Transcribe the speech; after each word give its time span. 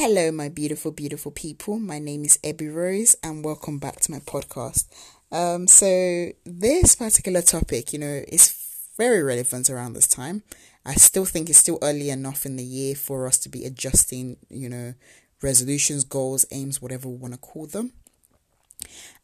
Hello, 0.00 0.30
my 0.30 0.48
beautiful, 0.48 0.92
beautiful 0.92 1.32
people. 1.32 1.76
My 1.80 1.98
name 1.98 2.24
is 2.24 2.38
Ebby 2.44 2.72
Rose, 2.72 3.16
and 3.20 3.44
welcome 3.44 3.78
back 3.78 3.98
to 4.02 4.12
my 4.12 4.20
podcast. 4.20 4.86
Um, 5.32 5.66
so 5.66 6.30
this 6.44 6.94
particular 6.94 7.42
topic, 7.42 7.92
you 7.92 7.98
know, 7.98 8.22
is 8.28 8.54
very 8.96 9.24
relevant 9.24 9.68
around 9.68 9.94
this 9.94 10.06
time. 10.06 10.44
I 10.86 10.94
still 10.94 11.24
think 11.24 11.50
it's 11.50 11.58
still 11.58 11.80
early 11.82 12.10
enough 12.10 12.46
in 12.46 12.54
the 12.54 12.62
year 12.62 12.94
for 12.94 13.26
us 13.26 13.38
to 13.38 13.48
be 13.48 13.64
adjusting, 13.64 14.36
you 14.48 14.68
know, 14.68 14.94
resolutions, 15.42 16.04
goals, 16.04 16.46
aims, 16.52 16.80
whatever 16.80 17.08
we 17.08 17.16
want 17.16 17.34
to 17.34 17.40
call 17.40 17.66
them. 17.66 17.92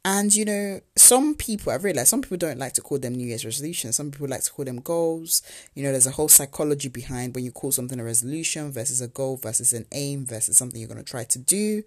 And 0.06 0.34
you 0.34 0.44
know, 0.44 0.80
some 0.96 1.34
people 1.34 1.72
I've 1.72 1.82
realized 1.82 2.08
some 2.08 2.20
people 2.20 2.36
don't 2.36 2.58
like 2.58 2.74
to 2.74 2.82
call 2.82 2.98
them 2.98 3.14
New 3.14 3.26
Year's 3.26 3.44
resolutions. 3.44 3.96
Some 3.96 4.10
people 4.10 4.28
like 4.28 4.42
to 4.42 4.52
call 4.52 4.66
them 4.66 4.80
goals. 4.80 5.42
You 5.74 5.82
know, 5.82 5.92
there's 5.92 6.06
a 6.06 6.10
whole 6.10 6.28
psychology 6.28 6.90
behind 6.90 7.34
when 7.34 7.44
you 7.44 7.50
call 7.50 7.72
something 7.72 7.98
a 7.98 8.04
resolution 8.04 8.70
versus 8.70 9.00
a 9.00 9.08
goal 9.08 9.38
versus 9.38 9.72
an 9.72 9.86
aim 9.92 10.26
versus 10.26 10.58
something 10.58 10.78
you're 10.78 10.88
gonna 10.88 11.02
try 11.04 11.24
to 11.24 11.38
do. 11.38 11.82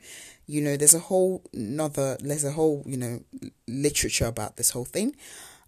You 0.48 0.62
know, 0.62 0.78
there's 0.78 0.96
a 0.96 1.00
whole 1.00 1.44
another 1.54 2.18
there's 2.20 2.44
a 2.44 2.52
whole, 2.52 2.82
you 2.88 2.98
know, 2.98 3.20
literature 3.68 4.26
about 4.26 4.58
this 4.58 4.72
whole 4.72 4.86
thing. 4.86 5.16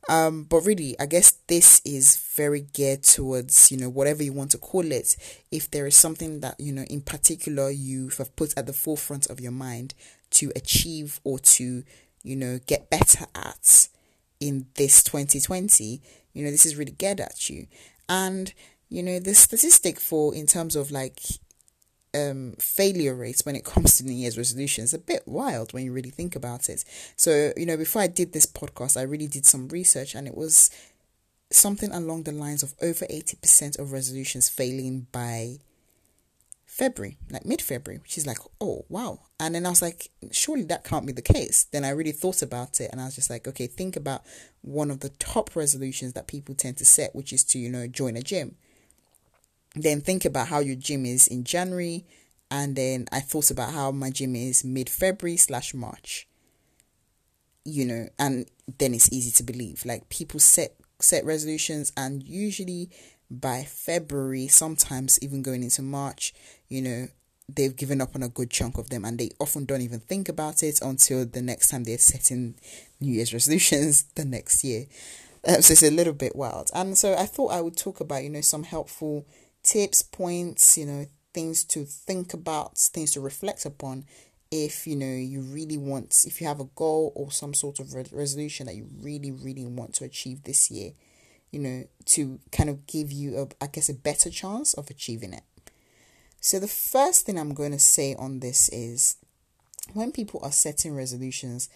Um, 0.07 0.45
but 0.45 0.61
really, 0.61 0.95
I 0.99 1.05
guess 1.05 1.33
this 1.47 1.81
is 1.85 2.17
very 2.35 2.61
geared 2.61 3.03
towards, 3.03 3.69
you 3.71 3.77
know, 3.77 3.89
whatever 3.89 4.23
you 4.23 4.33
want 4.33 4.49
to 4.51 4.57
call 4.57 4.91
it. 4.91 5.15
If 5.51 5.69
there 5.69 5.85
is 5.85 5.95
something 5.95 6.39
that, 6.39 6.59
you 6.59 6.73
know, 6.73 6.83
in 6.83 7.01
particular 7.01 7.69
you 7.69 8.09
have 8.17 8.35
put 8.35 8.57
at 8.57 8.65
the 8.65 8.73
forefront 8.73 9.27
of 9.27 9.39
your 9.39 9.51
mind 9.51 9.93
to 10.31 10.51
achieve 10.55 11.19
or 11.23 11.37
to 11.39 11.83
you 12.23 12.35
know, 12.35 12.59
get 12.65 12.89
better 12.89 13.25
at 13.35 13.87
in 14.39 14.67
this 14.75 15.03
2020, 15.03 16.01
you 16.33 16.43
know, 16.43 16.51
this 16.51 16.65
is 16.65 16.75
really 16.75 16.91
geared 16.91 17.19
at 17.19 17.49
you. 17.49 17.67
And, 18.07 18.53
you 18.89 19.03
know, 19.03 19.19
the 19.19 19.33
statistic 19.35 19.99
for 19.99 20.33
in 20.33 20.47
terms 20.47 20.75
of 20.75 20.91
like 20.91 21.19
um 22.15 22.55
failure 22.57 23.13
rates 23.13 23.45
when 23.45 23.55
it 23.55 23.63
comes 23.63 23.97
to 23.97 24.03
New 24.03 24.13
Year's 24.13 24.35
resolutions 24.35 24.95
a 24.95 24.97
bit 24.97 25.21
wild 25.27 25.73
when 25.73 25.85
you 25.85 25.93
really 25.93 26.09
think 26.09 26.35
about 26.35 26.69
it. 26.69 26.83
So, 27.15 27.53
you 27.55 27.65
know, 27.65 27.77
before 27.77 28.01
I 28.01 28.07
did 28.07 28.33
this 28.33 28.47
podcast, 28.47 28.97
I 28.97 29.03
really 29.03 29.27
did 29.27 29.45
some 29.45 29.67
research 29.67 30.15
and 30.15 30.27
it 30.27 30.35
was 30.35 30.71
something 31.51 31.91
along 31.91 32.23
the 32.23 32.31
lines 32.31 32.63
of 32.63 32.73
over 32.81 33.05
80% 33.05 33.79
of 33.79 33.91
resolutions 33.91 34.49
failing 34.49 35.07
by 35.11 35.57
February, 36.79 37.17
like 37.29 37.45
mid 37.45 37.61
February, 37.61 37.99
which 37.99 38.17
is 38.17 38.25
like, 38.25 38.37
oh, 38.61 38.85
wow. 38.87 39.19
And 39.37 39.53
then 39.53 39.65
I 39.65 39.69
was 39.69 39.81
like, 39.81 40.11
surely 40.31 40.63
that 40.63 40.85
can't 40.85 41.05
be 41.05 41.11
the 41.11 41.21
case. 41.21 41.65
Then 41.65 41.83
I 41.83 41.89
really 41.89 42.13
thought 42.13 42.41
about 42.41 42.79
it 42.79 42.89
and 42.89 43.01
I 43.01 43.05
was 43.05 43.15
just 43.15 43.29
like, 43.29 43.49
okay, 43.49 43.67
think 43.67 43.97
about 43.97 44.23
one 44.61 44.89
of 44.89 45.01
the 45.01 45.09
top 45.09 45.57
resolutions 45.57 46.13
that 46.13 46.27
people 46.27 46.55
tend 46.55 46.77
to 46.77 46.85
set, 46.85 47.13
which 47.13 47.33
is 47.33 47.43
to, 47.45 47.59
you 47.59 47.69
know, 47.69 47.85
join 47.85 48.15
a 48.15 48.21
gym. 48.21 48.55
Then 49.75 49.99
think 49.99 50.23
about 50.23 50.47
how 50.47 50.59
your 50.59 50.77
gym 50.77 51.05
is 51.05 51.27
in 51.27 51.43
January. 51.43 52.05
And 52.49 52.77
then 52.77 53.07
I 53.11 53.19
thought 53.19 53.51
about 53.51 53.73
how 53.73 53.91
my 53.91 54.09
gym 54.09 54.33
is 54.37 54.63
mid 54.63 54.89
February 54.89 55.35
slash 55.35 55.73
March. 55.73 56.29
You 57.65 57.83
know, 57.83 58.07
and 58.17 58.49
then 58.77 58.93
it's 58.93 59.11
easy 59.11 59.31
to 59.31 59.43
believe. 59.43 59.85
Like 59.85 60.07
people 60.07 60.39
set 60.39 60.75
set 61.01 61.25
resolutions 61.25 61.91
and 61.97 62.23
usually 62.23 62.89
by 63.29 63.63
February, 63.63 64.47
sometimes 64.47 65.19
even 65.21 65.41
going 65.41 65.63
into 65.63 65.81
March, 65.81 66.33
you 66.67 66.81
know, 66.81 67.07
they've 67.47 67.75
given 67.75 68.01
up 68.01 68.15
on 68.15 68.23
a 68.23 68.29
good 68.29 68.49
chunk 68.49 68.77
of 68.77 68.89
them 68.89 69.05
and 69.05 69.17
they 69.17 69.31
often 69.39 69.65
don't 69.65 69.81
even 69.81 69.99
think 69.99 70.29
about 70.29 70.61
it 70.63 70.79
until 70.81 71.25
the 71.25 71.41
next 71.41 71.69
time 71.69 71.83
they're 71.83 71.97
setting 71.97 72.55
New 72.99 73.13
Year's 73.13 73.33
resolutions 73.33 74.03
the 74.15 74.25
next 74.25 74.63
year. 74.63 74.85
Uh, 75.47 75.61
so 75.61 75.71
it's 75.71 75.83
a 75.83 75.91
little 75.91 76.13
bit 76.13 76.35
wild. 76.35 76.69
And 76.73 76.97
so 76.97 77.15
I 77.15 77.25
thought 77.25 77.53
I 77.53 77.61
would 77.61 77.77
talk 77.77 77.99
about, 77.99 78.23
you 78.23 78.29
know, 78.29 78.41
some 78.41 78.63
helpful 78.63 79.25
tips, 79.63 80.01
points, 80.01 80.77
you 80.77 80.85
know, 80.85 81.05
things 81.33 81.63
to 81.65 81.85
think 81.85 82.33
about, 82.33 82.77
things 82.77 83.11
to 83.11 83.21
reflect 83.21 83.65
upon 83.65 84.05
if, 84.51 84.87
you 84.87 84.95
know, 84.95 85.05
you 85.05 85.41
really 85.41 85.77
want, 85.77 86.23
if 86.25 86.41
you 86.41 86.47
have 86.47 86.59
a 86.59 86.69
goal 86.75 87.13
or 87.15 87.31
some 87.31 87.53
sort 87.53 87.79
of 87.79 87.93
re- 87.93 88.05
resolution 88.11 88.65
that 88.65 88.75
you 88.75 88.87
really, 89.01 89.31
really 89.31 89.65
want 89.65 89.93
to 89.93 90.03
achieve 90.03 90.43
this 90.43 90.71
year 90.71 90.91
you 91.51 91.59
know, 91.59 91.83
to 92.05 92.39
kind 92.51 92.69
of 92.69 92.85
give 92.87 93.11
you, 93.11 93.37
a, 93.37 93.63
I 93.63 93.67
guess, 93.67 93.89
a 93.89 93.93
better 93.93 94.29
chance 94.29 94.73
of 94.73 94.89
achieving 94.89 95.33
it. 95.33 95.43
So, 96.41 96.59
the 96.59 96.67
first 96.67 97.25
thing 97.25 97.37
I'm 97.37 97.53
going 97.53 97.71
to 97.71 97.79
say 97.79 98.15
on 98.15 98.39
this 98.39 98.69
is 98.69 99.17
when 99.93 100.11
people 100.11 100.39
are 100.43 100.51
setting 100.51 100.95
resolutions, 100.95 101.69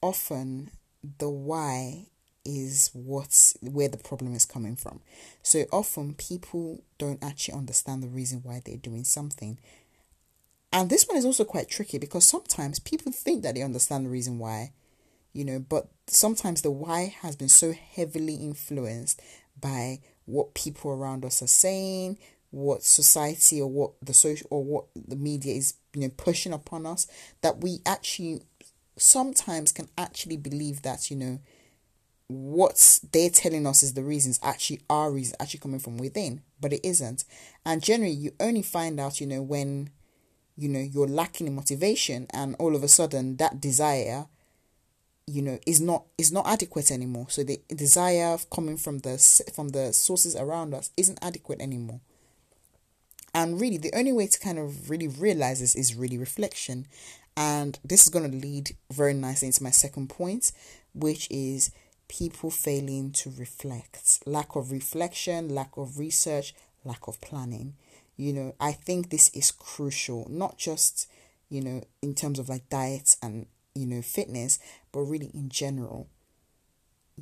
often 0.00 0.70
the 1.18 1.28
why 1.28 2.06
is 2.44 2.90
what's 2.92 3.56
where 3.60 3.88
the 3.88 3.96
problem 3.96 4.34
is 4.34 4.44
coming 4.44 4.76
from. 4.76 5.00
So 5.42 5.64
often 5.72 6.14
people 6.14 6.82
don't 6.98 7.22
actually 7.22 7.54
understand 7.54 8.02
the 8.02 8.08
reason 8.08 8.40
why 8.42 8.62
they're 8.64 8.76
doing 8.76 9.04
something. 9.04 9.58
And 10.72 10.88
this 10.88 11.06
one 11.06 11.16
is 11.16 11.24
also 11.24 11.44
quite 11.44 11.68
tricky 11.68 11.98
because 11.98 12.24
sometimes 12.24 12.78
people 12.78 13.12
think 13.12 13.42
that 13.42 13.54
they 13.54 13.62
understand 13.62 14.06
the 14.06 14.10
reason 14.10 14.38
why, 14.38 14.72
you 15.32 15.44
know, 15.44 15.58
but 15.60 15.88
sometimes 16.12 16.62
the 16.62 16.70
why 16.70 17.14
has 17.20 17.36
been 17.36 17.48
so 17.48 17.72
heavily 17.72 18.34
influenced 18.34 19.20
by 19.60 20.00
what 20.24 20.54
people 20.54 20.90
around 20.90 21.24
us 21.24 21.42
are 21.42 21.48
saying, 21.48 22.18
what 22.50 22.82
society 22.82 23.60
or 23.60 23.68
what 23.68 23.92
the 24.02 24.12
social 24.12 24.46
or 24.50 24.62
what 24.62 24.84
the 24.94 25.16
media 25.16 25.54
is 25.54 25.74
you 25.94 26.02
know 26.02 26.10
pushing 26.18 26.52
upon 26.52 26.84
us 26.84 27.06
that 27.40 27.58
we 27.62 27.78
actually 27.86 28.42
sometimes 28.98 29.72
can 29.72 29.88
actually 29.96 30.36
believe 30.36 30.82
that 30.82 31.10
you 31.10 31.16
know 31.16 31.40
what 32.28 33.00
they're 33.12 33.30
telling 33.30 33.66
us 33.66 33.82
is 33.82 33.94
the 33.94 34.02
reasons 34.02 34.38
actually 34.42 34.80
are 34.88 35.10
reasons 35.10 35.36
actually 35.40 35.60
coming 35.60 35.80
from 35.80 35.96
within 35.96 36.42
but 36.60 36.72
it 36.72 36.80
isn't. 36.86 37.24
And 37.66 37.82
generally 37.82 38.12
you 38.12 38.32
only 38.40 38.62
find 38.62 38.98
out 38.98 39.20
you 39.20 39.26
know 39.26 39.42
when 39.42 39.90
you 40.56 40.68
know 40.68 40.80
you're 40.80 41.08
lacking 41.08 41.46
in 41.46 41.54
motivation 41.54 42.26
and 42.32 42.54
all 42.58 42.74
of 42.76 42.82
a 42.82 42.88
sudden 42.88 43.36
that 43.36 43.60
desire 43.60 44.26
you 45.26 45.42
know 45.42 45.58
is 45.66 45.80
not 45.80 46.04
is 46.18 46.32
not 46.32 46.46
adequate 46.46 46.90
anymore. 46.90 47.26
So 47.28 47.42
the 47.44 47.60
desire 47.68 48.36
coming 48.52 48.76
from 48.76 48.98
the 48.98 49.18
from 49.54 49.70
the 49.70 49.92
sources 49.92 50.34
around 50.34 50.74
us 50.74 50.90
isn't 50.96 51.18
adequate 51.22 51.60
anymore. 51.60 52.00
And 53.34 53.60
really 53.60 53.78
the 53.78 53.94
only 53.96 54.12
way 54.12 54.26
to 54.26 54.38
kind 54.38 54.58
of 54.58 54.90
really 54.90 55.08
realize 55.08 55.60
this 55.60 55.74
is 55.74 55.94
really 55.94 56.18
reflection. 56.18 56.86
And 57.36 57.78
this 57.82 58.02
is 58.02 58.10
going 58.10 58.30
to 58.30 58.36
lead 58.36 58.76
very 58.90 59.14
nicely 59.14 59.48
into 59.48 59.62
my 59.62 59.70
second 59.70 60.08
point 60.08 60.52
which 60.94 61.26
is 61.30 61.70
people 62.08 62.50
failing 62.50 63.10
to 63.12 63.32
reflect. 63.38 64.20
Lack 64.26 64.54
of 64.56 64.70
reflection 64.70 65.48
lack 65.48 65.76
of 65.76 65.98
research 65.98 66.54
lack 66.84 67.06
of 67.08 67.20
planning. 67.20 67.74
You 68.16 68.32
know 68.32 68.54
i 68.60 68.72
think 68.72 69.08
this 69.08 69.30
is 69.30 69.50
crucial 69.50 70.26
not 70.30 70.58
just 70.58 71.08
you 71.48 71.62
know 71.62 71.82
in 72.02 72.14
terms 72.14 72.38
of 72.38 72.48
like 72.48 72.68
diets 72.68 73.16
and 73.22 73.46
you 73.74 73.86
know, 73.86 74.02
fitness, 74.02 74.58
but 74.92 75.00
really 75.00 75.30
in 75.34 75.48
general, 75.48 76.08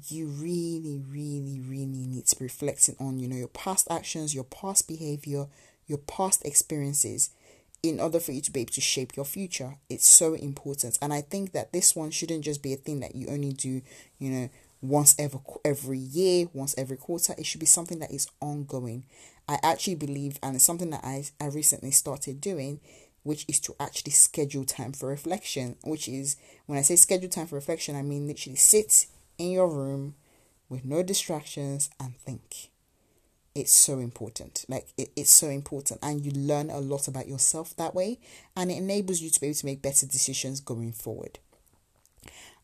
you 0.08 0.26
really, 0.26 1.02
really, 1.08 1.60
really 1.60 2.06
need 2.06 2.26
to 2.26 2.36
be 2.36 2.44
reflecting 2.44 2.96
on, 3.00 3.18
you 3.18 3.28
know, 3.28 3.36
your 3.36 3.48
past 3.48 3.88
actions, 3.90 4.34
your 4.34 4.44
past 4.44 4.86
behavior, 4.86 5.46
your 5.86 5.98
past 5.98 6.44
experiences 6.44 7.30
in 7.82 7.98
order 7.98 8.20
for 8.20 8.32
you 8.32 8.40
to 8.42 8.50
be 8.50 8.60
able 8.60 8.72
to 8.72 8.80
shape 8.80 9.16
your 9.16 9.24
future. 9.24 9.76
It's 9.88 10.06
so 10.06 10.34
important. 10.34 10.98
And 11.00 11.12
I 11.12 11.22
think 11.22 11.52
that 11.52 11.72
this 11.72 11.96
one 11.96 12.10
shouldn't 12.10 12.44
just 12.44 12.62
be 12.62 12.72
a 12.72 12.76
thing 12.76 13.00
that 13.00 13.16
you 13.16 13.28
only 13.28 13.52
do, 13.52 13.82
you 14.18 14.30
know, 14.30 14.50
once 14.82 15.14
ever 15.18 15.38
every 15.64 15.98
year, 15.98 16.48
once 16.52 16.74
every 16.78 16.96
quarter. 16.96 17.34
It 17.36 17.46
should 17.46 17.60
be 17.60 17.66
something 17.66 17.98
that 17.98 18.12
is 18.12 18.28
ongoing. 18.40 19.04
I 19.48 19.58
actually 19.62 19.96
believe, 19.96 20.38
and 20.42 20.54
it's 20.54 20.64
something 20.64 20.90
that 20.90 21.04
I, 21.04 21.24
I 21.40 21.46
recently 21.46 21.90
started 21.90 22.40
doing, 22.40 22.80
which 23.22 23.44
is 23.48 23.60
to 23.60 23.74
actually 23.78 24.12
schedule 24.12 24.64
time 24.64 24.92
for 24.92 25.08
reflection. 25.08 25.76
Which 25.84 26.08
is, 26.08 26.36
when 26.66 26.78
I 26.78 26.82
say 26.82 26.96
schedule 26.96 27.28
time 27.28 27.46
for 27.46 27.56
reflection, 27.56 27.96
I 27.96 28.02
mean 28.02 28.26
literally 28.26 28.56
sit 28.56 29.06
in 29.38 29.50
your 29.50 29.68
room 29.68 30.14
with 30.68 30.84
no 30.84 31.02
distractions 31.02 31.90
and 31.98 32.16
think. 32.16 32.70
It's 33.54 33.72
so 33.72 33.98
important. 33.98 34.64
Like, 34.68 34.88
it, 34.96 35.10
it's 35.16 35.30
so 35.30 35.48
important. 35.48 36.00
And 36.02 36.24
you 36.24 36.30
learn 36.30 36.70
a 36.70 36.78
lot 36.78 37.08
about 37.08 37.26
yourself 37.26 37.74
that 37.76 37.94
way. 37.94 38.20
And 38.56 38.70
it 38.70 38.78
enables 38.78 39.20
you 39.20 39.28
to 39.30 39.40
be 39.40 39.48
able 39.48 39.56
to 39.56 39.66
make 39.66 39.82
better 39.82 40.06
decisions 40.06 40.60
going 40.60 40.92
forward. 40.92 41.40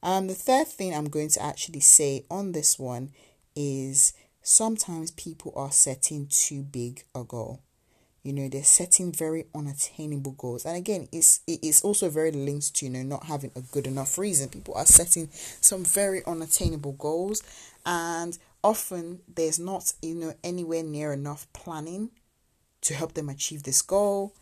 Um, 0.02 0.28
the 0.28 0.34
third 0.34 0.68
thing 0.68 0.94
I'm 0.94 1.10
going 1.10 1.30
to 1.30 1.42
actually 1.42 1.80
say 1.80 2.24
on 2.30 2.52
this 2.52 2.78
one 2.78 3.10
is 3.56 4.12
sometimes 4.42 5.10
people 5.10 5.52
are 5.56 5.72
setting 5.72 6.28
too 6.28 6.62
big 6.62 7.04
a 7.14 7.24
goal 7.24 7.62
you 8.26 8.32
know 8.32 8.48
they're 8.48 8.64
setting 8.64 9.12
very 9.12 9.44
unattainable 9.54 10.32
goals. 10.32 10.66
And 10.66 10.76
again 10.76 11.08
it's 11.12 11.40
it's 11.46 11.82
also 11.82 12.10
very 12.10 12.32
linked 12.32 12.74
to 12.76 12.86
you 12.86 12.90
know 12.90 13.02
not 13.02 13.26
having 13.26 13.52
a 13.54 13.60
good 13.60 13.86
enough 13.86 14.18
reason. 14.18 14.48
People 14.48 14.74
are 14.74 14.84
setting 14.84 15.28
some 15.60 15.84
very 15.84 16.24
unattainable 16.26 16.92
goals 16.92 17.42
and 17.86 18.36
often 18.64 19.20
there's 19.32 19.60
not 19.60 19.92
you 20.02 20.16
know 20.16 20.34
anywhere 20.42 20.82
near 20.82 21.12
enough 21.12 21.46
planning 21.52 22.10
to 22.80 22.94
help 22.94 23.14
them 23.14 23.28
achieve 23.28 23.62
this 23.62 23.80
goal. 23.80 24.34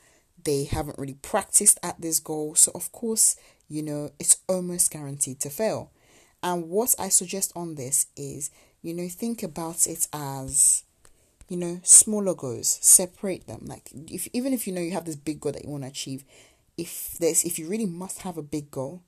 They 0.43 0.65
haven't 0.65 0.99
really 0.99 1.19
practiced 1.21 1.79
at 1.83 2.01
this 2.01 2.21
goal. 2.21 2.55
So 2.55 2.73
of 2.75 2.91
course 2.91 3.37
you 3.69 3.83
know 3.83 4.13
it's 4.19 4.39
almost 4.49 4.93
guaranteed 4.93 5.41
to 5.41 5.51
fail. 5.51 5.91
And 6.43 6.71
what 6.71 6.95
i 6.99 7.11
suggest 7.11 7.53
on 7.55 7.75
this 7.75 8.07
is 8.17 8.51
you 8.81 8.95
know 8.95 9.09
think 9.09 9.43
about 9.43 9.87
it 9.87 10.09
as 10.15 10.85
you 11.49 11.57
know, 11.57 11.81
smaller 11.83 12.35
goals, 12.35 12.79
separate 12.81 13.47
them. 13.47 13.63
Like 13.67 13.91
if 14.11 14.29
even 14.33 14.53
if 14.53 14.67
you 14.67 14.73
know 14.73 14.81
you 14.81 14.93
have 14.93 15.05
this 15.05 15.17
big 15.17 15.41
goal 15.41 15.53
that 15.53 15.65
you 15.65 15.71
want 15.71 15.85
to 15.85 15.89
achieve, 15.91 16.25
if 16.77 17.17
there's 17.19 17.45
if 17.45 17.59
you 17.59 17.69
really 17.69 17.87
must 17.87 18.23
have 18.23 18.37
a 18.39 18.43
big 18.43 18.71
goal, 18.71 19.03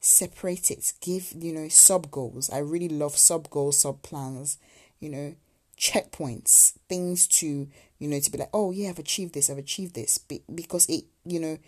separate 0.00 0.70
it. 0.70 0.92
Give, 1.00 1.32
you 1.38 1.52
know, 1.52 1.68
sub 1.68 2.10
goals. 2.10 2.50
I 2.50 2.58
really 2.58 2.88
love 2.88 3.16
sub 3.16 3.50
goals, 3.50 3.78
sub 3.78 4.02
plans, 4.02 4.58
you 4.98 5.10
know, 5.10 5.34
checkpoints, 5.78 6.72
things 6.88 7.26
to, 7.26 7.68
you 7.98 8.08
know, 8.08 8.18
to 8.18 8.30
be 8.30 8.38
like, 8.38 8.50
oh 8.52 8.70
yeah, 8.70 8.88
I've 8.88 8.98
achieved 8.98 9.34
this, 9.34 9.50
I've 9.50 9.58
achieved 9.58 9.94
this. 9.94 10.18
Be- 10.18 10.42
because 10.52 10.88
it, 10.88 11.04
you 11.24 11.40
know, 11.40 11.58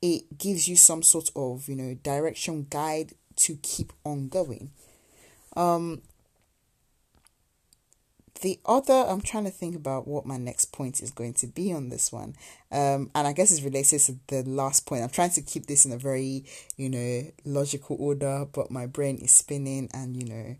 it 0.00 0.38
gives 0.38 0.68
you 0.68 0.76
some 0.76 1.02
sort 1.02 1.30
of, 1.36 1.68
you 1.68 1.76
know, 1.76 1.94
direction 1.94 2.66
guide 2.70 3.12
to 3.36 3.56
keep 3.62 3.92
on 4.04 4.28
going. 4.28 4.70
Um 5.56 6.02
the 8.42 8.58
other 8.66 8.92
i'm 8.92 9.20
trying 9.20 9.44
to 9.44 9.50
think 9.50 9.74
about 9.74 10.06
what 10.06 10.26
my 10.26 10.36
next 10.36 10.66
point 10.66 11.00
is 11.00 11.10
going 11.10 11.32
to 11.32 11.46
be 11.46 11.72
on 11.72 11.88
this 11.88 12.12
one. 12.12 12.34
Um 12.70 13.10
and 13.14 13.26
i 13.26 13.32
guess 13.32 13.50
it's 13.50 13.62
related 13.62 14.00
to 14.00 14.18
the 14.26 14.42
last 14.42 14.84
point. 14.86 15.02
I'm 15.02 15.08
trying 15.08 15.30
to 15.30 15.42
keep 15.42 15.66
this 15.66 15.86
in 15.86 15.92
a 15.92 15.96
very 15.96 16.44
you 16.76 16.90
know 16.90 17.30
logical 17.44 17.96
order 17.98 18.46
but 18.52 18.70
my 18.70 18.86
brain 18.86 19.16
is 19.18 19.30
spinning 19.32 19.88
and 19.94 20.16
you 20.16 20.28
know 20.28 20.56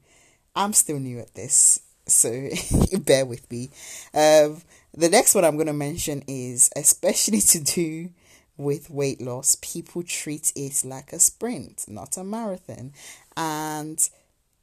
i'm 0.56 0.72
still 0.72 0.98
new 0.98 1.18
at 1.18 1.34
this 1.34 1.80
so 2.06 2.48
bear 3.00 3.26
with 3.26 3.50
me. 3.50 3.70
Um 4.14 4.62
the 4.94 5.08
next 5.08 5.34
one 5.34 5.44
i'm 5.44 5.56
going 5.56 5.66
to 5.66 5.72
mention 5.72 6.22
is 6.26 6.70
especially 6.76 7.40
to 7.40 7.60
do 7.60 8.10
with 8.56 8.90
weight 8.90 9.20
loss 9.20 9.56
people 9.60 10.02
treat 10.02 10.52
it 10.54 10.84
like 10.84 11.12
a 11.12 11.18
sprint 11.18 11.84
not 11.88 12.16
a 12.16 12.24
marathon. 12.24 12.92
And 13.36 13.98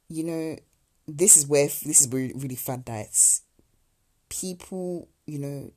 you 0.08 0.24
know 0.24 0.56
this 1.16 1.36
is 1.36 1.46
where 1.46 1.66
this 1.66 2.00
is 2.02 2.08
where 2.08 2.30
really 2.34 2.56
fat 2.56 2.84
diets 2.84 3.42
people 4.28 5.08
you 5.26 5.38
know 5.38 5.72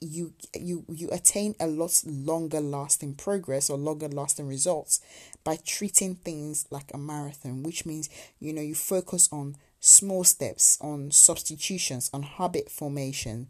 you 0.00 0.32
you 0.54 0.84
you 0.88 1.08
attain 1.10 1.54
a 1.60 1.66
lot 1.66 2.02
longer 2.06 2.60
lasting 2.60 3.14
progress 3.14 3.70
or 3.70 3.78
longer 3.78 4.08
lasting 4.08 4.46
results 4.46 5.00
by 5.44 5.56
treating 5.64 6.14
things 6.14 6.66
like 6.70 6.90
a 6.92 6.98
marathon 6.98 7.62
which 7.62 7.86
means 7.86 8.10
you 8.40 8.52
know 8.52 8.60
you 8.60 8.74
focus 8.74 9.28
on 9.32 9.56
small 9.80 10.24
steps 10.24 10.78
on 10.80 11.10
substitutions 11.10 12.10
on 12.12 12.22
habit 12.22 12.70
formation 12.70 13.46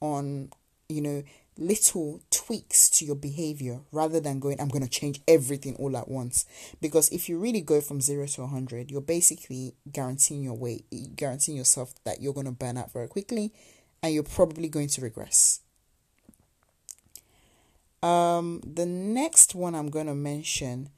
on 0.00 0.50
you 0.88 1.02
know 1.02 1.22
little 1.58 2.22
tweaks 2.30 2.88
to 2.88 3.04
your 3.04 3.16
behavior 3.16 3.80
rather 3.90 4.20
than 4.20 4.38
going, 4.38 4.60
I'm 4.60 4.68
going 4.68 4.84
to 4.84 4.88
change 4.88 5.20
everything 5.26 5.74
all 5.76 5.96
at 5.96 6.08
once. 6.08 6.46
Because 6.80 7.10
if 7.10 7.28
you 7.28 7.38
really 7.38 7.60
go 7.60 7.80
from 7.80 8.00
zero 8.00 8.26
to 8.26 8.42
100, 8.42 8.90
you're 8.90 9.00
basically 9.00 9.74
guaranteeing 9.92 10.44
your 10.44 10.54
weight, 10.54 10.84
guaranteeing 11.16 11.58
yourself 11.58 11.92
that 12.04 12.22
you're 12.22 12.32
going 12.32 12.46
to 12.46 12.52
burn 12.52 12.76
out 12.76 12.92
very 12.92 13.08
quickly 13.08 13.52
and 14.02 14.14
you're 14.14 14.22
probably 14.22 14.68
going 14.68 14.88
to 14.88 15.00
regress. 15.00 15.60
Um, 18.02 18.60
the 18.64 18.86
next 18.86 19.56
one 19.56 19.74
I'm 19.74 19.90
going 19.90 20.06
to 20.06 20.14
mention, 20.14 20.90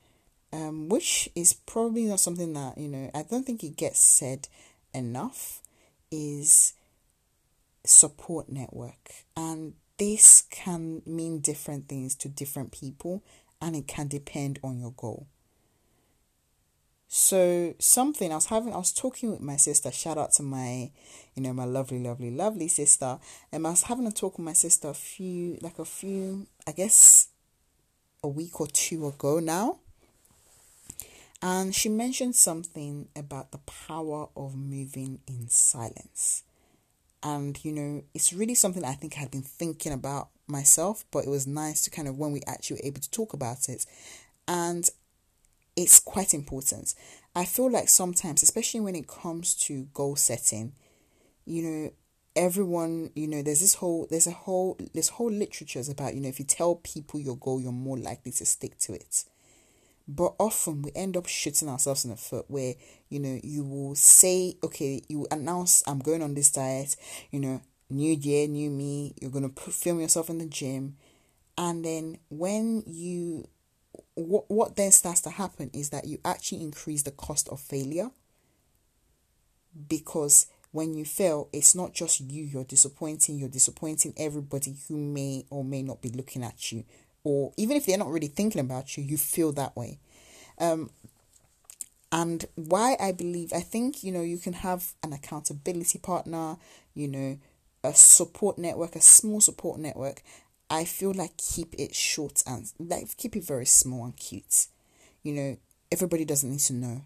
um, 0.52 0.90
which 0.90 1.30
is 1.34 1.54
probably 1.54 2.04
not 2.04 2.20
something 2.20 2.52
that, 2.52 2.76
you 2.76 2.88
know, 2.88 3.10
I 3.14 3.22
don't 3.22 3.46
think 3.46 3.64
it 3.64 3.76
gets 3.76 4.00
said 4.00 4.48
enough, 4.92 5.62
is 6.10 6.74
support 7.84 8.48
network. 8.48 9.10
And 9.36 9.74
this 9.98 10.44
can 10.50 11.02
mean 11.04 11.40
different 11.40 11.88
things 11.88 12.14
to 12.16 12.28
different 12.28 12.72
people 12.72 13.22
and 13.60 13.76
it 13.76 13.86
can 13.86 14.08
depend 14.08 14.58
on 14.62 14.78
your 14.78 14.92
goal. 14.92 15.26
So 17.12 17.74
something 17.80 18.30
I 18.30 18.36
was 18.36 18.46
having 18.46 18.72
I 18.72 18.78
was 18.78 18.92
talking 18.92 19.32
with 19.32 19.40
my 19.40 19.56
sister, 19.56 19.90
shout 19.90 20.16
out 20.16 20.32
to 20.34 20.44
my, 20.44 20.90
you 21.34 21.42
know, 21.42 21.52
my 21.52 21.64
lovely, 21.64 21.98
lovely, 21.98 22.30
lovely 22.30 22.68
sister. 22.68 23.18
And 23.50 23.66
I 23.66 23.70
was 23.70 23.82
having 23.82 24.06
a 24.06 24.12
talk 24.12 24.38
with 24.38 24.44
my 24.44 24.52
sister 24.52 24.88
a 24.88 24.94
few 24.94 25.58
like 25.60 25.78
a 25.78 25.84
few 25.84 26.46
I 26.66 26.72
guess 26.72 27.28
a 28.22 28.28
week 28.28 28.60
or 28.60 28.68
two 28.68 29.06
ago 29.08 29.40
now. 29.40 29.80
And 31.42 31.74
she 31.74 31.88
mentioned 31.88 32.36
something 32.36 33.08
about 33.16 33.50
the 33.50 33.58
power 33.58 34.28
of 34.36 34.54
moving 34.54 35.20
in 35.26 35.48
silence. 35.48 36.44
And, 37.22 37.62
you 37.64 37.72
know, 37.72 38.02
it's 38.14 38.32
really 38.32 38.54
something 38.54 38.84
I 38.84 38.94
think 38.94 39.16
I 39.16 39.20
had 39.20 39.30
been 39.30 39.42
thinking 39.42 39.92
about 39.92 40.28
myself, 40.46 41.04
but 41.10 41.24
it 41.24 41.28
was 41.28 41.46
nice 41.46 41.82
to 41.82 41.90
kind 41.90 42.08
of 42.08 42.18
when 42.18 42.32
we 42.32 42.40
actually 42.46 42.76
were 42.76 42.88
able 42.88 43.00
to 43.00 43.10
talk 43.10 43.32
about 43.32 43.68
it. 43.68 43.84
And 44.48 44.88
it's 45.76 46.00
quite 46.00 46.34
important. 46.34 46.94
I 47.34 47.44
feel 47.44 47.70
like 47.70 47.88
sometimes, 47.88 48.42
especially 48.42 48.80
when 48.80 48.96
it 48.96 49.06
comes 49.06 49.54
to 49.66 49.88
goal 49.94 50.16
setting, 50.16 50.72
you 51.44 51.62
know, 51.62 51.92
everyone, 52.36 53.10
you 53.14 53.26
know, 53.26 53.42
there's 53.42 53.60
this 53.60 53.74
whole 53.74 54.06
there's 54.10 54.26
a 54.26 54.32
whole 54.32 54.78
this 54.94 55.10
whole 55.10 55.30
literature 55.30 55.78
is 55.78 55.88
about, 55.88 56.14
you 56.14 56.20
know, 56.20 56.28
if 56.28 56.38
you 56.38 56.44
tell 56.44 56.76
people 56.76 57.20
your 57.20 57.36
goal, 57.36 57.60
you're 57.60 57.72
more 57.72 57.98
likely 57.98 58.32
to 58.32 58.46
stick 58.46 58.78
to 58.78 58.94
it. 58.94 59.24
But 60.08 60.34
often 60.38 60.82
we 60.82 60.90
end 60.94 61.16
up 61.16 61.26
shooting 61.26 61.68
ourselves 61.68 62.04
in 62.04 62.10
the 62.10 62.16
foot 62.16 62.46
where, 62.48 62.74
you 63.08 63.20
know, 63.20 63.38
you 63.44 63.64
will 63.64 63.94
say, 63.94 64.56
okay, 64.62 65.02
you 65.08 65.26
announce, 65.30 65.84
I'm 65.86 66.00
going 66.00 66.22
on 66.22 66.34
this 66.34 66.50
diet, 66.50 66.96
you 67.30 67.38
know, 67.38 67.62
new 67.88 68.14
year, 68.14 68.48
new 68.48 68.70
me, 68.70 69.14
you're 69.20 69.30
going 69.30 69.48
to 69.48 69.70
film 69.70 70.00
yourself 70.00 70.28
in 70.28 70.38
the 70.38 70.46
gym. 70.46 70.96
And 71.56 71.84
then 71.84 72.18
when 72.28 72.82
you, 72.86 73.48
what, 74.14 74.50
what 74.50 74.76
then 74.76 74.90
starts 74.90 75.20
to 75.22 75.30
happen 75.30 75.70
is 75.72 75.90
that 75.90 76.06
you 76.06 76.18
actually 76.24 76.62
increase 76.62 77.02
the 77.02 77.10
cost 77.12 77.48
of 77.48 77.60
failure 77.60 78.10
because 79.88 80.46
when 80.72 80.94
you 80.94 81.04
fail, 81.04 81.48
it's 81.52 81.74
not 81.74 81.92
just 81.92 82.20
you 82.20 82.44
you're 82.44 82.64
disappointing, 82.64 83.38
you're 83.38 83.48
disappointing 83.48 84.14
everybody 84.16 84.76
who 84.88 84.96
may 84.96 85.44
or 85.50 85.64
may 85.64 85.82
not 85.82 86.00
be 86.00 86.08
looking 86.08 86.42
at 86.42 86.72
you 86.72 86.84
or 87.24 87.52
even 87.56 87.76
if 87.76 87.86
they're 87.86 87.98
not 87.98 88.10
really 88.10 88.28
thinking 88.28 88.60
about 88.60 88.96
you, 88.96 89.04
you 89.04 89.16
feel 89.16 89.52
that 89.52 89.76
way. 89.76 89.98
Um, 90.58 90.90
and 92.12 92.44
why 92.56 92.96
I 92.98 93.12
believe, 93.12 93.52
I 93.52 93.60
think, 93.60 94.02
you 94.02 94.10
know, 94.10 94.22
you 94.22 94.38
can 94.38 94.52
have 94.54 94.92
an 95.02 95.12
accountability 95.12 95.98
partner, 95.98 96.56
you 96.94 97.06
know, 97.08 97.38
a 97.84 97.94
support 97.94 98.58
network, 98.58 98.96
a 98.96 99.00
small 99.00 99.40
support 99.40 99.78
network. 99.78 100.22
I 100.68 100.84
feel 100.84 101.12
like 101.12 101.36
keep 101.36 101.74
it 101.78 101.94
short 101.94 102.42
and 102.46 102.70
like 102.78 103.16
keep 103.16 103.36
it 103.36 103.44
very 103.44 103.66
small 103.66 104.04
and 104.04 104.16
cute. 104.16 104.66
You 105.22 105.32
know, 105.32 105.56
everybody 105.90 106.24
doesn't 106.24 106.50
need 106.50 106.60
to 106.60 106.72
know. 106.72 107.02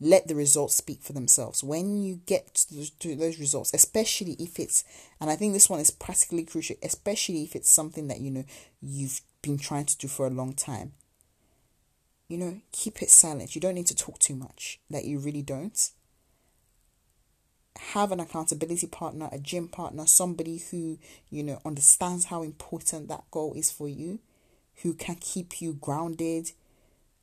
Let 0.00 0.28
the 0.28 0.34
results 0.34 0.74
speak 0.74 1.02
for 1.02 1.12
themselves. 1.12 1.62
When 1.62 2.02
you 2.02 2.20
get 2.26 2.54
to 2.54 2.74
those, 2.74 2.90
to 2.90 3.16
those 3.16 3.38
results, 3.38 3.72
especially 3.72 4.32
if 4.38 4.58
it's, 4.58 4.84
and 5.20 5.30
I 5.30 5.36
think 5.36 5.52
this 5.52 5.70
one 5.70 5.80
is 5.80 5.90
practically 5.90 6.44
crucial, 6.44 6.76
especially 6.82 7.44
if 7.44 7.54
it's 7.54 7.70
something 7.70 8.08
that 8.08 8.20
you 8.20 8.30
know 8.30 8.44
you've 8.82 9.20
been 9.44 9.58
trying 9.58 9.84
to 9.86 9.96
do 9.96 10.08
for 10.08 10.26
a 10.26 10.30
long 10.30 10.54
time. 10.54 10.92
You 12.28 12.38
know, 12.38 12.60
keep 12.72 13.02
it 13.02 13.10
silent. 13.10 13.54
You 13.54 13.60
don't 13.60 13.74
need 13.74 13.86
to 13.88 13.94
talk 13.94 14.18
too 14.18 14.34
much. 14.34 14.80
Like, 14.90 15.04
you 15.04 15.18
really 15.18 15.42
don't. 15.42 15.90
Have 17.78 18.12
an 18.12 18.20
accountability 18.20 18.86
partner, 18.86 19.28
a 19.30 19.38
gym 19.38 19.68
partner, 19.68 20.06
somebody 20.06 20.62
who, 20.70 20.98
you 21.28 21.42
know, 21.42 21.60
understands 21.64 22.26
how 22.26 22.42
important 22.42 23.08
that 23.08 23.24
goal 23.30 23.52
is 23.54 23.70
for 23.70 23.88
you, 23.88 24.20
who 24.82 24.94
can 24.94 25.16
keep 25.16 25.60
you 25.60 25.74
grounded, 25.74 26.52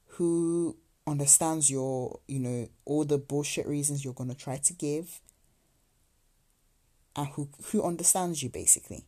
who 0.05 0.77
understands 1.07 1.71
your, 1.71 2.19
you 2.27 2.39
know, 2.39 2.69
all 2.85 3.03
the 3.03 3.17
bullshit 3.17 3.65
reasons 3.65 4.05
you're 4.05 4.13
going 4.13 4.29
to 4.29 4.35
try 4.35 4.57
to 4.57 4.73
give, 4.73 5.19
and 7.15 7.27
who, 7.29 7.49
who 7.71 7.81
understands 7.81 8.43
you 8.43 8.49
basically. 8.49 9.05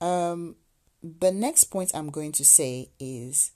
Um, 0.00 0.56
the 1.02 1.32
next 1.32 1.64
point 1.64 1.92
I'm 1.94 2.10
going 2.10 2.32
to 2.32 2.44
say 2.44 2.90
is 2.98 3.52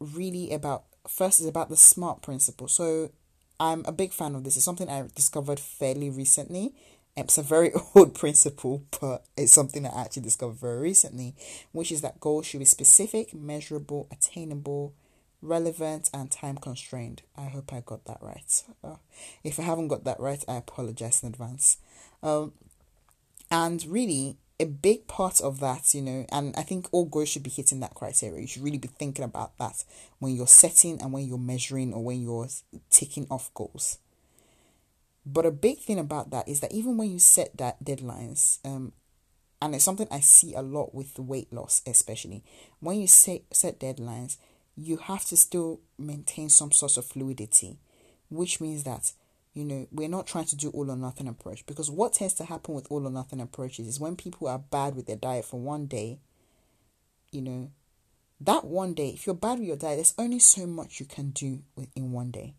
really 0.00 0.52
about 0.52 0.84
first 1.06 1.40
is 1.40 1.46
about 1.46 1.68
the 1.68 1.76
smart 1.76 2.22
principle. 2.22 2.68
So 2.68 3.10
I'm 3.60 3.84
a 3.86 3.92
big 3.92 4.12
fan 4.12 4.34
of 4.34 4.44
this. 4.44 4.56
It's 4.56 4.64
something 4.64 4.88
I 4.88 5.04
discovered 5.14 5.60
fairly 5.60 6.10
recently. 6.10 6.74
It's 7.16 7.38
a 7.38 7.42
very 7.42 7.72
old 7.94 8.14
principle, 8.14 8.84
but 9.00 9.24
it's 9.36 9.52
something 9.52 9.86
I 9.86 10.02
actually 10.02 10.22
discovered 10.22 10.56
very 10.56 10.80
recently, 10.80 11.34
which 11.72 11.92
is 11.92 12.00
that 12.00 12.20
goals 12.20 12.46
should 12.46 12.58
be 12.58 12.64
specific, 12.64 13.32
measurable, 13.32 14.08
attainable, 14.10 14.94
relevant, 15.40 16.10
and 16.12 16.30
time 16.30 16.56
constrained. 16.56 17.22
I 17.36 17.44
hope 17.46 17.72
I 17.72 17.82
got 17.84 18.06
that 18.06 18.18
right. 18.20 18.64
Uh, 18.82 18.96
if 19.44 19.60
I 19.60 19.62
haven't 19.62 19.88
got 19.88 20.04
that 20.04 20.18
right, 20.18 20.42
I 20.48 20.56
apologize 20.56 21.22
in 21.22 21.28
advance. 21.28 21.76
Um, 22.22 22.54
and 23.50 23.84
really, 23.86 24.38
a 24.60 24.66
big 24.66 25.06
part 25.08 25.40
of 25.40 25.58
that, 25.60 25.94
you 25.94 26.02
know, 26.02 26.26
and 26.30 26.54
I 26.56 26.62
think 26.62 26.86
all 26.92 27.06
goals 27.06 27.28
should 27.28 27.42
be 27.42 27.50
hitting 27.50 27.80
that 27.80 27.94
criteria. 27.94 28.40
You 28.40 28.46
should 28.46 28.62
really 28.62 28.78
be 28.78 28.88
thinking 28.88 29.24
about 29.24 29.58
that 29.58 29.84
when 30.20 30.36
you're 30.36 30.46
setting 30.46 31.00
and 31.00 31.12
when 31.12 31.26
you're 31.26 31.38
measuring 31.38 31.92
or 31.92 32.04
when 32.04 32.22
you're 32.22 32.48
ticking 32.90 33.26
off 33.30 33.52
goals. 33.54 33.98
But 35.26 35.46
a 35.46 35.50
big 35.50 35.78
thing 35.78 35.98
about 35.98 36.30
that 36.30 36.48
is 36.48 36.60
that 36.60 36.72
even 36.72 36.96
when 36.96 37.10
you 37.10 37.18
set 37.18 37.56
that 37.56 37.82
deadlines, 37.82 38.58
um, 38.64 38.92
and 39.60 39.74
it's 39.74 39.84
something 39.84 40.06
I 40.10 40.20
see 40.20 40.54
a 40.54 40.62
lot 40.62 40.94
with 40.94 41.18
weight 41.18 41.52
loss, 41.52 41.82
especially 41.86 42.44
when 42.80 43.00
you 43.00 43.06
set 43.06 43.42
set 43.50 43.80
deadlines, 43.80 44.36
you 44.76 44.98
have 44.98 45.24
to 45.26 45.36
still 45.36 45.80
maintain 45.98 46.48
some 46.50 46.70
sort 46.70 46.96
of 46.96 47.06
fluidity, 47.06 47.78
which 48.28 48.60
means 48.60 48.84
that 48.84 49.12
You 49.54 49.64
know, 49.64 49.86
we're 49.92 50.08
not 50.08 50.26
trying 50.26 50.46
to 50.46 50.56
do 50.56 50.70
all 50.70 50.90
or 50.90 50.96
nothing 50.96 51.28
approach 51.28 51.64
because 51.64 51.88
what 51.90 52.14
tends 52.14 52.34
to 52.34 52.44
happen 52.44 52.74
with 52.74 52.88
all 52.90 53.06
or 53.06 53.10
nothing 53.10 53.40
approaches 53.40 53.86
is 53.86 54.00
when 54.00 54.16
people 54.16 54.48
are 54.48 54.58
bad 54.58 54.96
with 54.96 55.06
their 55.06 55.16
diet 55.16 55.44
for 55.44 55.60
one 55.60 55.86
day, 55.86 56.18
you 57.30 57.40
know, 57.40 57.70
that 58.40 58.64
one 58.64 58.94
day, 58.94 59.10
if 59.10 59.26
you're 59.26 59.34
bad 59.34 59.60
with 59.60 59.68
your 59.68 59.76
diet, 59.76 59.96
there's 59.98 60.14
only 60.18 60.40
so 60.40 60.66
much 60.66 60.98
you 60.98 61.06
can 61.06 61.30
do 61.30 61.62
in 61.94 62.10
one 62.10 62.32
day. 62.32 62.54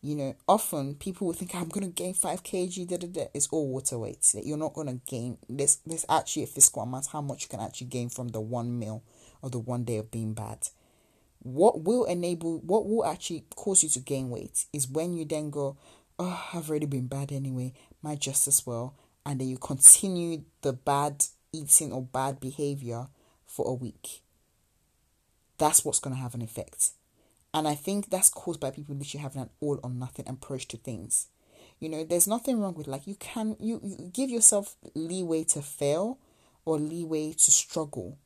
You 0.00 0.14
know, 0.14 0.36
often 0.46 0.94
people 0.94 1.26
will 1.26 1.34
think 1.34 1.54
I'm 1.54 1.68
gonna 1.68 1.88
gain 1.88 2.14
five 2.14 2.44
kg. 2.44 2.86
Da, 2.86 2.98
da, 2.98 3.08
da. 3.08 3.24
It's 3.34 3.48
all 3.48 3.66
water 3.68 3.98
weight. 3.98 4.32
You're 4.44 4.56
not 4.56 4.74
gonna 4.74 5.00
gain. 5.06 5.38
There's 5.48 5.78
there's 5.84 6.06
actually 6.08 6.44
a 6.44 6.46
physical 6.46 6.82
amount 6.82 7.08
how 7.08 7.20
much 7.20 7.42
you 7.42 7.48
can 7.48 7.60
actually 7.60 7.88
gain 7.88 8.08
from 8.08 8.28
the 8.28 8.40
one 8.40 8.78
meal 8.78 9.02
or 9.42 9.50
the 9.50 9.58
one 9.58 9.84
day 9.84 9.96
of 9.96 10.10
being 10.10 10.34
bad. 10.34 10.68
What 11.40 11.84
will 11.84 12.04
enable, 12.04 12.58
what 12.58 12.86
will 12.86 13.04
actually 13.04 13.44
cause 13.54 13.82
you 13.82 13.88
to 13.90 14.00
gain 14.00 14.30
weight 14.30 14.66
is 14.72 14.88
when 14.88 15.16
you 15.16 15.24
then 15.24 15.50
go, 15.50 15.76
oh, 16.18 16.48
I've 16.52 16.68
already 16.68 16.86
been 16.86 17.06
bad 17.06 17.32
anyway, 17.32 17.72
might 18.02 18.20
just 18.20 18.48
as 18.48 18.66
well. 18.66 18.94
And 19.24 19.40
then 19.40 19.48
you 19.48 19.58
continue 19.58 20.42
the 20.62 20.72
bad 20.72 21.24
eating 21.52 21.92
or 21.92 22.02
bad 22.02 22.40
behavior 22.40 23.08
for 23.46 23.68
a 23.68 23.74
week. 23.74 24.22
That's 25.58 25.84
what's 25.84 26.00
going 26.00 26.14
to 26.14 26.22
have 26.22 26.34
an 26.34 26.42
effect. 26.42 26.90
And 27.52 27.66
I 27.66 27.74
think 27.74 28.10
that's 28.10 28.30
caused 28.30 28.60
by 28.60 28.70
people 28.70 28.94
literally 28.94 29.22
having 29.22 29.42
an 29.42 29.50
all 29.60 29.80
or 29.82 29.90
nothing 29.90 30.28
approach 30.28 30.68
to 30.68 30.76
things. 30.76 31.28
You 31.80 31.88
know, 31.88 32.04
there's 32.04 32.26
nothing 32.26 32.60
wrong 32.60 32.74
with 32.74 32.88
like 32.88 33.06
you 33.06 33.14
can 33.14 33.56
you, 33.60 33.80
you 33.82 34.10
give 34.12 34.30
yourself 34.30 34.76
leeway 34.94 35.44
to 35.44 35.62
fail 35.62 36.18
or 36.64 36.78
leeway 36.78 37.32
to 37.32 37.50
struggle 37.50 38.18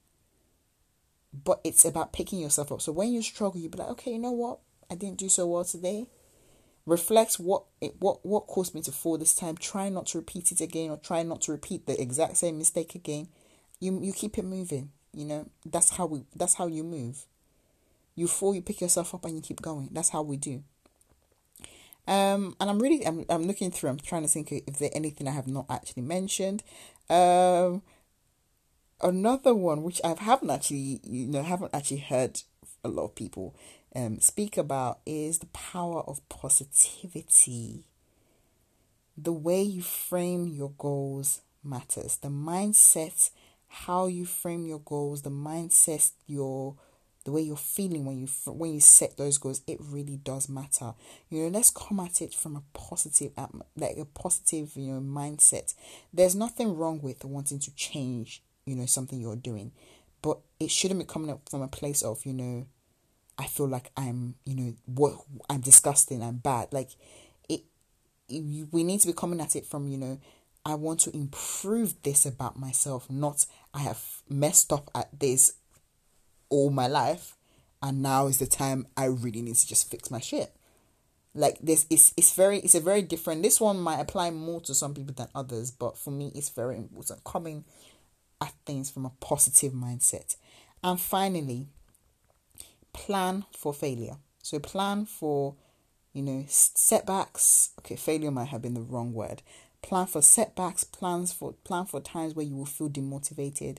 but 1.32 1.60
it's 1.64 1.84
about 1.84 2.12
picking 2.12 2.40
yourself 2.40 2.72
up. 2.72 2.82
So 2.82 2.92
when 2.92 3.12
you 3.12 3.22
struggle, 3.22 3.60
you 3.60 3.68
be 3.68 3.78
like, 3.78 3.88
okay, 3.90 4.12
you 4.12 4.18
know 4.18 4.32
what? 4.32 4.58
I 4.90 4.94
didn't 4.94 5.18
do 5.18 5.28
so 5.28 5.46
well 5.46 5.64
today. 5.64 6.08
Reflect 6.84 7.34
what 7.34 7.64
it 7.80 7.94
what 8.00 8.26
what 8.26 8.46
caused 8.48 8.74
me 8.74 8.82
to 8.82 8.92
fall 8.92 9.16
this 9.16 9.34
time. 9.34 9.56
Try 9.56 9.88
not 9.88 10.06
to 10.08 10.18
repeat 10.18 10.50
it 10.50 10.60
again, 10.60 10.90
or 10.90 10.96
try 10.96 11.22
not 11.22 11.40
to 11.42 11.52
repeat 11.52 11.86
the 11.86 12.00
exact 12.00 12.36
same 12.36 12.58
mistake 12.58 12.94
again. 12.94 13.28
You 13.78 14.00
you 14.02 14.12
keep 14.12 14.36
it 14.36 14.44
moving. 14.44 14.90
You 15.12 15.24
know 15.26 15.48
that's 15.64 15.90
how 15.90 16.06
we 16.06 16.24
that's 16.34 16.54
how 16.54 16.66
you 16.66 16.82
move. 16.82 17.24
You 18.16 18.26
fall, 18.26 18.54
you 18.54 18.62
pick 18.62 18.80
yourself 18.80 19.14
up, 19.14 19.24
and 19.24 19.36
you 19.36 19.40
keep 19.40 19.62
going. 19.62 19.90
That's 19.92 20.10
how 20.10 20.22
we 20.22 20.36
do. 20.36 20.64
Um, 22.08 22.56
and 22.60 22.68
I'm 22.68 22.80
really 22.80 23.06
I'm 23.06 23.24
I'm 23.28 23.44
looking 23.44 23.70
through. 23.70 23.90
I'm 23.90 23.98
trying 23.98 24.22
to 24.22 24.28
think 24.28 24.50
if 24.50 24.78
there 24.78 24.90
anything 24.92 25.28
I 25.28 25.32
have 25.32 25.46
not 25.46 25.66
actually 25.70 26.02
mentioned. 26.02 26.64
Um, 27.08 27.82
another 29.02 29.54
one 29.54 29.82
which 29.82 30.00
I 30.04 30.14
haven't 30.18 30.50
actually 30.50 31.00
you 31.04 31.26
know 31.26 31.42
haven't 31.42 31.74
actually 31.74 31.98
heard 31.98 32.40
a 32.84 32.88
lot 32.88 33.04
of 33.04 33.14
people 33.14 33.54
um, 33.94 34.20
speak 34.20 34.56
about 34.56 35.00
is 35.04 35.38
the 35.38 35.46
power 35.46 36.02
of 36.02 36.26
positivity. 36.28 37.84
The 39.16 39.32
way 39.32 39.62
you 39.62 39.82
frame 39.82 40.46
your 40.46 40.72
goals 40.78 41.42
matters. 41.62 42.16
The 42.16 42.28
mindset, 42.28 43.30
how 43.68 44.06
you 44.06 44.24
frame 44.24 44.66
your 44.66 44.80
goals, 44.80 45.22
the 45.22 45.30
mindset, 45.30 46.12
your 46.26 46.76
the 47.24 47.30
way 47.30 47.42
you're 47.42 47.56
feeling 47.56 48.04
when 48.04 48.18
you 48.18 48.28
when 48.46 48.74
you 48.74 48.80
set 48.80 49.16
those 49.16 49.38
goals, 49.38 49.62
it 49.66 49.78
really 49.80 50.16
does 50.16 50.48
matter. 50.48 50.94
You 51.28 51.42
know, 51.42 51.48
let's 51.48 51.70
come 51.70 52.00
at 52.00 52.20
it 52.20 52.34
from 52.34 52.56
a 52.56 52.62
positive, 52.72 53.32
like 53.76 53.96
a 53.98 54.04
positive, 54.06 54.72
you 54.74 54.94
know, 54.94 55.00
mindset. 55.00 55.74
There's 56.12 56.34
nothing 56.34 56.76
wrong 56.76 57.00
with 57.00 57.24
wanting 57.24 57.60
to 57.60 57.74
change 57.74 58.42
you 58.64 58.76
know 58.76 58.86
something 58.86 59.20
you're 59.20 59.36
doing. 59.36 59.72
But 60.20 60.38
it 60.60 60.70
shouldn't 60.70 61.00
be 61.00 61.06
coming 61.06 61.30
up 61.30 61.48
from 61.48 61.62
a 61.62 61.68
place 61.68 62.02
of 62.02 62.24
you 62.24 62.32
know 62.32 62.66
i 63.38 63.46
feel 63.46 63.66
like 63.66 63.90
i'm 63.96 64.34
you 64.44 64.54
know 64.54 64.74
what 64.84 65.14
i'm 65.50 65.60
disgusting 65.60 66.22
i'm 66.22 66.36
bad. 66.36 66.68
Like 66.72 66.90
it, 67.48 67.62
it 68.28 68.68
we 68.70 68.84
need 68.84 69.00
to 69.00 69.06
be 69.06 69.12
coming 69.12 69.40
at 69.40 69.56
it 69.56 69.66
from 69.66 69.88
you 69.88 69.98
know 69.98 70.18
i 70.64 70.74
want 70.74 71.00
to 71.00 71.10
improve 71.16 72.00
this 72.02 72.24
about 72.24 72.58
myself 72.58 73.10
not 73.10 73.46
i 73.74 73.80
have 73.80 74.22
messed 74.28 74.72
up 74.72 74.90
at 74.94 75.08
this 75.18 75.54
all 76.50 76.70
my 76.70 76.86
life 76.86 77.36
and 77.82 78.02
now 78.02 78.26
is 78.26 78.38
the 78.38 78.46
time 78.46 78.86
i 78.96 79.04
really 79.06 79.42
need 79.42 79.56
to 79.56 79.66
just 79.66 79.90
fix 79.90 80.10
my 80.10 80.20
shit. 80.20 80.54
Like 81.34 81.58
this 81.60 81.86
it's 81.88 82.12
it's 82.16 82.34
very 82.34 82.58
it's 82.58 82.74
a 82.74 82.80
very 82.80 83.02
different 83.02 83.42
this 83.42 83.60
one 83.60 83.80
might 83.80 84.00
apply 84.00 84.30
more 84.30 84.60
to 84.62 84.74
some 84.74 84.92
people 84.94 85.14
than 85.14 85.28
others 85.34 85.70
but 85.70 85.96
for 85.96 86.10
me 86.10 86.30
it's 86.34 86.50
very 86.50 86.76
important. 86.76 87.24
Coming 87.24 87.64
at 88.42 88.52
things 88.66 88.90
from 88.90 89.06
a 89.06 89.12
positive 89.20 89.72
mindset. 89.72 90.36
And 90.82 91.00
finally, 91.00 91.68
plan 92.92 93.44
for 93.56 93.72
failure. 93.72 94.16
So 94.42 94.58
plan 94.58 95.06
for, 95.06 95.54
you 96.12 96.22
know, 96.22 96.44
setbacks. 96.48 97.70
Okay, 97.78 97.96
failure 97.96 98.32
might 98.32 98.48
have 98.48 98.62
been 98.62 98.74
the 98.74 98.80
wrong 98.80 99.12
word. 99.12 99.42
Plan 99.80 100.06
for 100.06 100.20
setbacks, 100.20 100.84
plans 100.84 101.32
for 101.32 101.52
plan 101.64 101.86
for 101.86 102.00
times 102.00 102.34
where 102.34 102.44
you 102.44 102.56
will 102.56 102.66
feel 102.66 102.90
demotivated. 102.90 103.78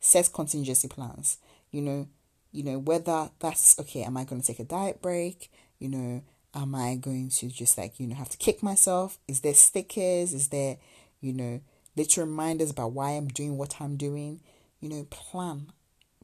Set 0.00 0.32
contingency 0.32 0.88
plans. 0.88 1.38
You 1.70 1.82
know, 1.82 2.08
you 2.50 2.64
know, 2.64 2.78
whether 2.78 3.30
that's 3.38 3.78
okay, 3.78 4.02
am 4.02 4.16
I 4.16 4.24
going 4.24 4.40
to 4.40 4.46
take 4.46 4.60
a 4.60 4.64
diet 4.64 5.00
break? 5.00 5.50
You 5.78 5.88
know, 5.88 6.22
am 6.54 6.74
I 6.74 6.96
going 6.96 7.30
to 7.30 7.48
just 7.48 7.78
like, 7.78 7.98
you 7.98 8.08
know, 8.08 8.16
have 8.16 8.28
to 8.30 8.36
kick 8.36 8.62
myself? 8.62 9.18
Is 9.28 9.40
there 9.40 9.54
stickers? 9.54 10.34
Is 10.34 10.48
there, 10.48 10.78
you 11.20 11.32
know, 11.32 11.60
little 11.96 12.24
reminders 12.24 12.70
about 12.70 12.92
why 12.92 13.10
I'm 13.10 13.28
doing 13.28 13.56
what 13.56 13.76
I'm 13.80 13.96
doing. 13.96 14.40
You 14.80 14.88
know, 14.88 15.06
plan. 15.10 15.72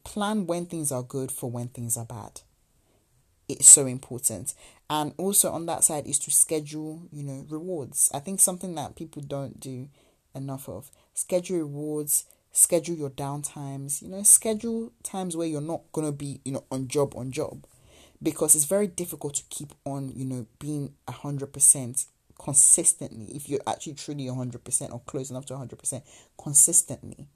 Plan 0.03 0.47
when 0.47 0.65
things 0.65 0.91
are 0.91 1.03
good 1.03 1.31
for 1.31 1.49
when 1.49 1.67
things 1.69 1.97
are 1.97 2.05
bad. 2.05 2.41
It's 3.47 3.67
so 3.67 3.85
important. 3.85 4.53
And 4.89 5.13
also 5.17 5.51
on 5.51 5.65
that 5.67 5.83
side 5.83 6.07
is 6.07 6.19
to 6.19 6.31
schedule, 6.31 7.03
you 7.11 7.23
know, 7.23 7.45
rewards. 7.49 8.09
I 8.13 8.19
think 8.19 8.39
something 8.39 8.75
that 8.75 8.95
people 8.95 9.21
don't 9.21 9.59
do 9.59 9.89
enough 10.35 10.69
of. 10.69 10.91
Schedule 11.13 11.59
rewards, 11.59 12.25
schedule 12.51 12.95
your 12.95 13.09
downtimes, 13.09 14.01
you 14.01 14.07
know, 14.07 14.23
schedule 14.23 14.91
times 15.03 15.35
where 15.35 15.47
you're 15.47 15.61
not 15.61 15.81
gonna 15.91 16.11
be, 16.11 16.41
you 16.43 16.51
know, 16.53 16.63
on 16.71 16.87
job 16.87 17.13
on 17.15 17.31
job. 17.31 17.65
Because 18.21 18.55
it's 18.55 18.65
very 18.65 18.87
difficult 18.87 19.35
to 19.35 19.43
keep 19.49 19.73
on, 19.85 20.11
you 20.15 20.25
know, 20.25 20.45
being 20.59 20.93
a 21.07 21.11
hundred 21.11 21.53
percent 21.53 22.05
consistently, 22.39 23.25
if 23.35 23.49
you're 23.49 23.59
actually 23.67 23.93
truly 23.93 24.25
100% 24.25 24.91
or 24.91 25.01
close 25.05 25.29
enough 25.29 25.45
to 25.47 25.53
100%, 25.53 26.01
consistently. 26.41 27.27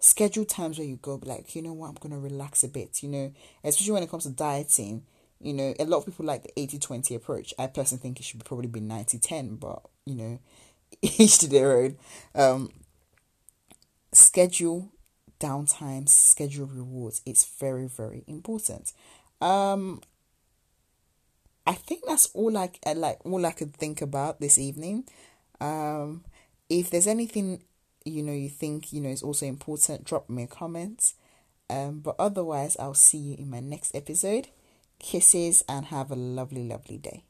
Schedule 0.00 0.44
times 0.44 0.78
where 0.78 0.86
you 0.86 0.96
go, 0.96 1.20
like, 1.24 1.54
you 1.54 1.62
know 1.62 1.72
what, 1.72 1.88
I'm 1.88 1.94
going 1.94 2.12
to 2.12 2.18
relax 2.18 2.64
a 2.64 2.68
bit, 2.68 3.02
you 3.02 3.08
know, 3.08 3.32
especially 3.62 3.92
when 3.92 4.02
it 4.02 4.10
comes 4.10 4.24
to 4.24 4.30
dieting. 4.30 5.04
You 5.40 5.52
know, 5.52 5.74
a 5.78 5.84
lot 5.84 5.98
of 5.98 6.06
people 6.06 6.24
like 6.24 6.42
the 6.42 6.58
80 6.58 6.78
20 6.78 7.14
approach. 7.14 7.54
I 7.58 7.68
personally 7.68 8.00
think 8.00 8.18
it 8.18 8.24
should 8.24 8.44
probably 8.44 8.66
be 8.66 8.80
90 8.80 9.18
10, 9.18 9.56
but, 9.56 9.82
you 10.04 10.14
know, 10.14 10.38
each 11.02 11.38
to 11.38 11.48
their 11.48 11.76
own. 11.78 11.96
Um, 12.34 12.70
schedule 14.12 14.90
downtime, 15.38 16.08
schedule 16.08 16.66
rewards. 16.66 17.22
It's 17.26 17.44
very, 17.44 17.86
very 17.86 18.24
important. 18.26 18.92
Um, 19.40 20.00
I 21.68 21.74
think 21.74 22.04
that's 22.06 22.30
all 22.32 22.56
I 22.56 22.70
like 22.94 23.18
all 23.26 23.44
I 23.44 23.52
could 23.52 23.74
think 23.74 24.00
about 24.00 24.40
this 24.40 24.56
evening. 24.56 25.04
Um, 25.60 26.24
if 26.70 26.88
there's 26.88 27.06
anything 27.06 27.62
you 28.06 28.22
know 28.22 28.32
you 28.32 28.48
think 28.48 28.90
you 28.90 29.02
know 29.02 29.10
is 29.10 29.22
also 29.22 29.44
important, 29.44 30.04
drop 30.04 30.30
me 30.30 30.44
a 30.44 30.46
comment. 30.46 31.12
Um, 31.68 32.00
but 32.00 32.16
otherwise, 32.18 32.74
I'll 32.80 32.94
see 32.94 33.18
you 33.18 33.36
in 33.38 33.50
my 33.50 33.60
next 33.60 33.94
episode. 33.94 34.48
Kisses 34.98 35.62
and 35.68 35.86
have 35.86 36.10
a 36.10 36.16
lovely, 36.16 36.66
lovely 36.66 36.96
day. 36.96 37.24